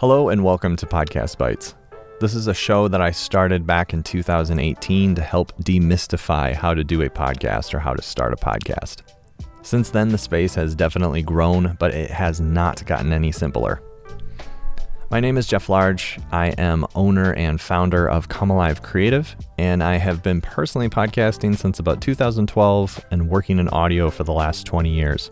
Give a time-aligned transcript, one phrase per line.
[0.00, 1.74] Hello, and welcome to Podcast Bites.
[2.20, 6.82] This is a show that I started back in 2018 to help demystify how to
[6.82, 9.02] do a podcast or how to start a podcast.
[9.60, 13.82] Since then, the space has definitely grown, but it has not gotten any simpler.
[15.10, 16.18] My name is Jeff Large.
[16.32, 21.58] I am owner and founder of Come Alive Creative, and I have been personally podcasting
[21.58, 25.30] since about 2012 and working in audio for the last 20 years.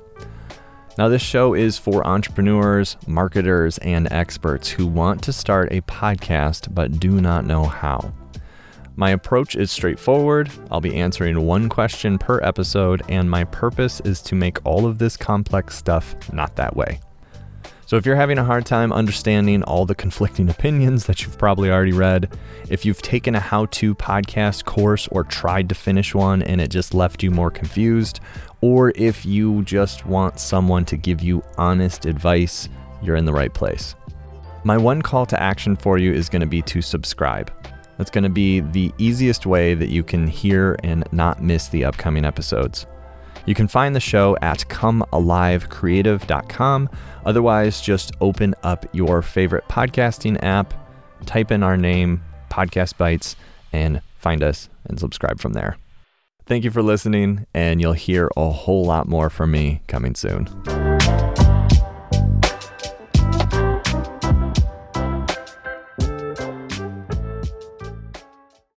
[0.99, 6.75] Now, this show is for entrepreneurs, marketers, and experts who want to start a podcast
[6.75, 8.13] but do not know how.
[8.97, 10.51] My approach is straightforward.
[10.73, 14.99] I'll be answering one question per episode, and my purpose is to make all of
[14.99, 16.99] this complex stuff not that way.
[17.89, 21.71] So, if you're having a hard time understanding all the conflicting opinions that you've probably
[21.71, 22.31] already read,
[22.69, 26.69] if you've taken a how to podcast course or tried to finish one and it
[26.69, 28.21] just left you more confused,
[28.61, 32.69] or if you just want someone to give you honest advice,
[33.03, 33.95] you're in the right place.
[34.65, 37.51] My one call to action for you is going to be to subscribe.
[37.97, 41.87] That's going to be the easiest way that you can hear and not miss the
[41.87, 42.87] upcoming episodes.
[43.47, 46.91] You can find the show at comealivecreative.com.
[47.25, 50.75] Otherwise, just open up your favorite podcasting app,
[51.27, 53.37] type in our name, Podcast Bites,
[53.73, 55.77] and find us and subscribe from there.
[56.47, 60.49] Thank you for listening, and you'll hear a whole lot more from me coming soon.